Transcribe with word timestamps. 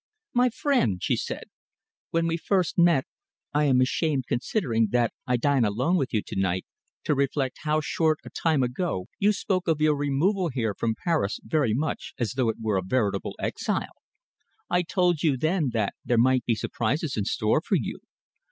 "My 0.33 0.49
friend," 0.49 0.97
she 0.99 1.15
said, 1.15 1.43
"when 2.09 2.25
we 2.25 2.35
first 2.35 2.75
met 2.75 3.05
I 3.53 3.65
am 3.65 3.79
ashamed, 3.81 4.25
considering 4.27 4.87
that 4.89 5.13
I 5.27 5.37
dine 5.37 5.63
alone 5.63 5.95
with 5.95 6.11
you 6.11 6.23
to 6.25 6.35
night, 6.35 6.65
to 7.03 7.13
reflect 7.13 7.59
how 7.65 7.81
short 7.81 8.17
a 8.25 8.31
time 8.31 8.63
ago 8.63 9.05
you 9.19 9.31
spoke 9.31 9.67
of 9.67 9.79
your 9.79 9.95
removal 9.95 10.49
here 10.49 10.73
from 10.73 10.95
Paris 11.03 11.39
very 11.43 11.75
much 11.75 12.15
as 12.17 12.31
though 12.31 12.49
it 12.49 12.57
were 12.59 12.77
a 12.77 12.81
veritable 12.83 13.35
exile. 13.37 13.93
I 14.71 14.81
told 14.81 15.21
you 15.21 15.37
then 15.37 15.69
that 15.73 15.93
there 16.03 16.17
might 16.17 16.45
be 16.45 16.55
surprises 16.55 17.15
in 17.15 17.25
store 17.25 17.61
for 17.61 17.75
you. 17.75 17.99